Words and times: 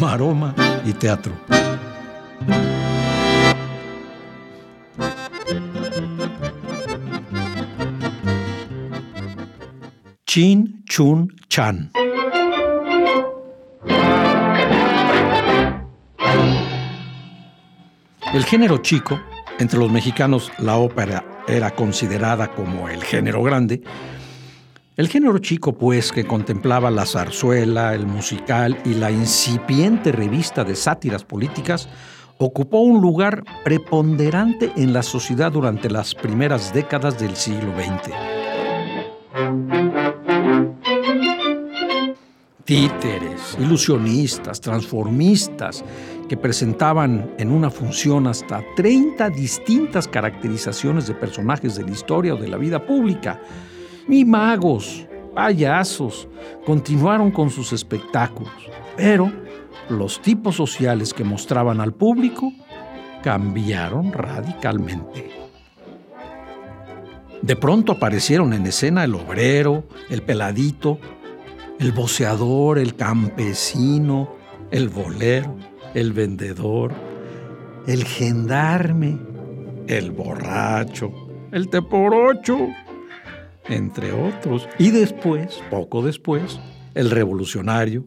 Maroma 0.00 0.54
y 0.84 0.92
teatro. 0.92 1.32
Chin 10.26 10.84
Chun 10.84 11.34
Chan. 11.48 11.90
El 18.34 18.44
género 18.44 18.78
chico, 18.78 19.18
entre 19.58 19.78
los 19.78 19.90
mexicanos 19.90 20.52
la 20.58 20.76
ópera 20.76 21.24
era 21.48 21.70
considerada 21.70 22.48
como 22.48 22.88
el 22.90 23.02
género 23.02 23.42
grande, 23.42 23.82
el 24.96 25.08
género 25.08 25.38
chico, 25.38 25.76
pues, 25.76 26.10
que 26.10 26.26
contemplaba 26.26 26.90
la 26.90 27.04
zarzuela, 27.04 27.94
el 27.94 28.06
musical 28.06 28.78
y 28.84 28.94
la 28.94 29.10
incipiente 29.10 30.10
revista 30.10 30.64
de 30.64 30.74
sátiras 30.74 31.22
políticas, 31.22 31.88
ocupó 32.38 32.80
un 32.80 33.02
lugar 33.02 33.44
preponderante 33.62 34.72
en 34.76 34.94
la 34.94 35.02
sociedad 35.02 35.52
durante 35.52 35.90
las 35.90 36.14
primeras 36.14 36.72
décadas 36.72 37.18
del 37.18 37.36
siglo 37.36 37.72
XX. 37.76 38.14
Títeres, 42.64 43.56
ilusionistas, 43.60 44.60
transformistas, 44.60 45.84
que 46.28 46.36
presentaban 46.36 47.34
en 47.38 47.52
una 47.52 47.70
función 47.70 48.26
hasta 48.26 48.64
30 48.74 49.30
distintas 49.30 50.08
caracterizaciones 50.08 51.06
de 51.06 51.14
personajes 51.14 51.76
de 51.76 51.84
la 51.84 51.92
historia 51.92 52.34
o 52.34 52.38
de 52.38 52.48
la 52.48 52.56
vida 52.56 52.84
pública. 52.84 53.40
Y 54.08 54.24
magos, 54.24 55.06
payasos, 55.34 56.28
continuaron 56.64 57.30
con 57.30 57.50
sus 57.50 57.72
espectáculos, 57.72 58.52
pero 58.96 59.32
los 59.88 60.20
tipos 60.20 60.56
sociales 60.56 61.12
que 61.12 61.24
mostraban 61.24 61.80
al 61.80 61.92
público 61.92 62.52
cambiaron 63.22 64.12
radicalmente. 64.12 65.30
De 67.42 67.56
pronto 67.56 67.92
aparecieron 67.92 68.52
en 68.52 68.66
escena 68.66 69.04
el 69.04 69.14
obrero, 69.14 69.84
el 70.10 70.22
peladito, 70.22 70.98
el 71.78 71.92
voceador, 71.92 72.78
el 72.78 72.96
campesino, 72.96 74.30
el 74.70 74.88
bolero, 74.88 75.56
el 75.94 76.12
vendedor, 76.12 76.92
el 77.86 78.04
gendarme, 78.04 79.18
el 79.86 80.10
borracho, 80.10 81.12
el 81.52 81.68
teporocho, 81.68 82.68
entre 83.68 84.12
otros. 84.12 84.68
Y 84.78 84.90
después, 84.90 85.62
poco 85.70 86.02
después, 86.02 86.60
el 86.94 87.10
revolucionario, 87.10 88.04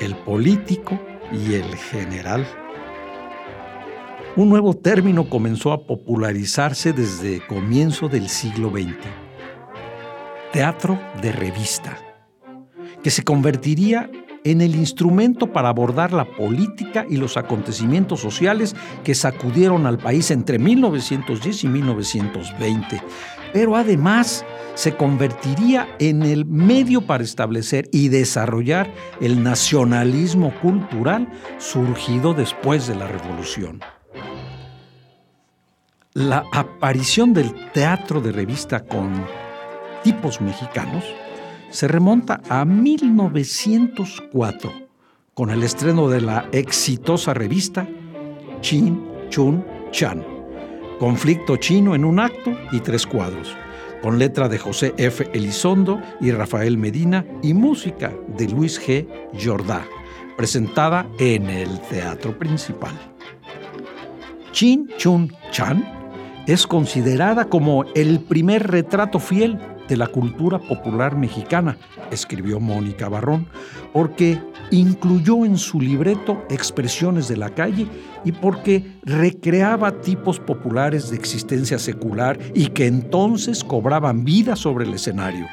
el 0.00 0.14
político 0.16 0.98
y 1.32 1.54
el 1.54 1.74
general. 1.76 2.46
Un 4.36 4.48
nuevo 4.48 4.74
término 4.74 5.28
comenzó 5.28 5.72
a 5.72 5.86
popularizarse 5.86 6.92
desde 6.92 7.46
comienzo 7.46 8.08
del 8.08 8.28
siglo 8.28 8.70
XX. 8.70 8.96
Teatro 10.52 10.98
de 11.20 11.32
revista, 11.32 11.98
que 13.02 13.10
se 13.10 13.24
convertiría 13.24 14.10
en 14.44 14.60
el 14.60 14.74
instrumento 14.74 15.52
para 15.52 15.68
abordar 15.68 16.12
la 16.12 16.24
política 16.24 17.06
y 17.08 17.16
los 17.16 17.36
acontecimientos 17.36 18.20
sociales 18.20 18.74
que 19.04 19.14
sacudieron 19.14 19.86
al 19.86 19.98
país 19.98 20.30
entre 20.30 20.58
1910 20.58 21.64
y 21.64 21.68
1920, 21.68 23.02
pero 23.52 23.76
además 23.76 24.44
se 24.74 24.96
convertiría 24.96 25.96
en 25.98 26.22
el 26.22 26.46
medio 26.46 27.02
para 27.02 27.24
establecer 27.24 27.88
y 27.92 28.08
desarrollar 28.08 28.90
el 29.20 29.42
nacionalismo 29.42 30.54
cultural 30.60 31.28
surgido 31.58 32.34
después 32.34 32.86
de 32.86 32.94
la 32.94 33.06
revolución. 33.06 33.80
La 36.14 36.44
aparición 36.52 37.32
del 37.32 37.70
teatro 37.72 38.20
de 38.20 38.32
revista 38.32 38.84
con 38.84 39.24
tipos 40.02 40.40
mexicanos 40.40 41.04
se 41.70 41.88
remonta 41.88 42.40
a 42.48 42.64
1904 42.64 44.72
con 45.34 45.50
el 45.50 45.62
estreno 45.62 46.08
de 46.10 46.20
la 46.20 46.48
exitosa 46.52 47.32
revista 47.32 47.88
Chin 48.60 49.02
Chun 49.30 49.64
Chan, 49.90 50.22
Conflicto 51.02 51.56
chino 51.56 51.96
en 51.96 52.04
un 52.04 52.20
acto 52.20 52.56
y 52.70 52.78
tres 52.78 53.08
cuadros, 53.08 53.56
con 54.02 54.20
letra 54.20 54.48
de 54.48 54.56
José 54.56 54.94
F. 54.98 55.28
Elizondo 55.32 56.00
y 56.20 56.30
Rafael 56.30 56.78
Medina 56.78 57.26
y 57.42 57.54
música 57.54 58.12
de 58.36 58.46
Luis 58.46 58.80
G. 58.80 59.08
Jordá, 59.36 59.84
presentada 60.36 61.08
en 61.18 61.50
el 61.50 61.80
Teatro 61.90 62.38
Principal. 62.38 62.92
Chin 64.52 64.88
Chun 64.96 65.34
Chan 65.50 65.84
es 66.46 66.68
considerada 66.68 67.46
como 67.46 67.84
el 67.96 68.20
primer 68.20 68.68
retrato 68.70 69.18
fiel 69.18 69.58
de 69.92 69.98
la 69.98 70.06
cultura 70.06 70.58
popular 70.58 71.18
mexicana, 71.18 71.76
escribió 72.10 72.58
Mónica 72.60 73.10
Barrón, 73.10 73.46
porque 73.92 74.40
incluyó 74.70 75.44
en 75.44 75.58
su 75.58 75.82
libreto 75.82 76.46
expresiones 76.48 77.28
de 77.28 77.36
la 77.36 77.50
calle 77.50 77.86
y 78.24 78.32
porque 78.32 78.96
recreaba 79.02 80.00
tipos 80.00 80.40
populares 80.40 81.10
de 81.10 81.16
existencia 81.16 81.78
secular 81.78 82.38
y 82.54 82.68
que 82.68 82.86
entonces 82.86 83.62
cobraban 83.62 84.24
vida 84.24 84.56
sobre 84.56 84.86
el 84.86 84.94
escenario. 84.94 85.46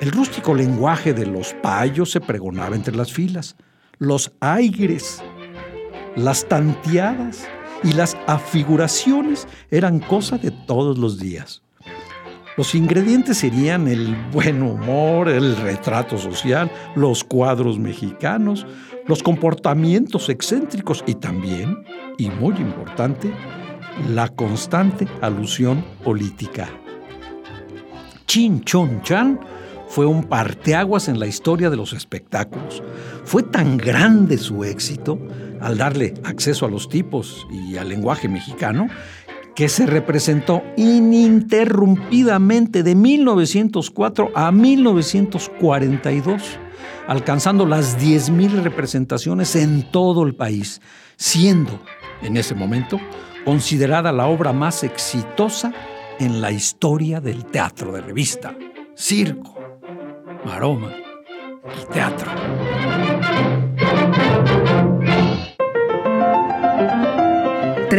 El 0.00 0.12
rústico 0.12 0.54
lenguaje 0.54 1.12
de 1.12 1.26
los 1.26 1.52
payos 1.54 2.12
se 2.12 2.20
pregonaba 2.20 2.76
entre 2.76 2.94
las 2.94 3.12
filas, 3.12 3.56
los 3.98 4.30
aires, 4.38 5.20
las 6.14 6.46
tanteadas 6.46 7.48
y 7.82 7.92
las 7.94 8.16
afiguraciones 8.28 9.48
eran 9.72 9.98
cosa 9.98 10.38
de 10.38 10.52
todos 10.52 10.96
los 10.96 11.18
días. 11.18 11.62
Los 12.56 12.74
ingredientes 12.74 13.38
serían 13.38 13.88
el 13.88 14.14
buen 14.30 14.62
humor, 14.62 15.30
el 15.30 15.56
retrato 15.56 16.18
social, 16.18 16.70
los 16.94 17.24
cuadros 17.24 17.78
mexicanos, 17.78 18.66
los 19.06 19.22
comportamientos 19.22 20.28
excéntricos 20.28 21.02
y 21.06 21.14
también, 21.14 21.78
y 22.18 22.28
muy 22.28 22.54
importante, 22.56 23.32
la 24.10 24.28
constante 24.28 25.08
alusión 25.22 25.82
política. 26.04 26.68
Chin 28.26 28.62
Chon 28.64 29.00
Chan 29.02 29.40
fue 29.88 30.06
un 30.06 30.24
parteaguas 30.24 31.08
en 31.08 31.20
la 31.20 31.26
historia 31.26 31.68
de 31.68 31.76
los 31.76 31.92
espectáculos. 31.92 32.82
Fue 33.24 33.42
tan 33.42 33.76
grande 33.76 34.38
su 34.38 34.64
éxito 34.64 35.18
al 35.60 35.76
darle 35.76 36.14
acceso 36.24 36.64
a 36.64 36.70
los 36.70 36.88
tipos 36.88 37.46
y 37.50 37.76
al 37.76 37.90
lenguaje 37.90 38.28
mexicano 38.28 38.88
que 39.54 39.68
se 39.68 39.86
representó 39.86 40.62
ininterrumpidamente 40.76 42.82
de 42.82 42.94
1904 42.94 44.30
a 44.34 44.50
1942, 44.50 46.58
alcanzando 47.06 47.66
las 47.66 47.98
10.000 47.98 48.62
representaciones 48.62 49.54
en 49.56 49.90
todo 49.90 50.24
el 50.24 50.34
país, 50.34 50.80
siendo 51.16 51.82
en 52.22 52.36
ese 52.36 52.54
momento 52.54 53.00
considerada 53.44 54.12
la 54.12 54.26
obra 54.26 54.52
más 54.52 54.84
exitosa 54.84 55.72
en 56.18 56.40
la 56.40 56.52
historia 56.52 57.20
del 57.20 57.44
teatro 57.46 57.92
de 57.92 58.00
revista, 58.00 58.56
circo, 58.94 59.58
maroma 60.44 60.92
y 61.80 61.92
teatro. 61.92 62.30